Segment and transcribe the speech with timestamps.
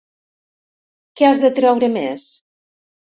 [1.15, 2.25] ¿Que has de treure més?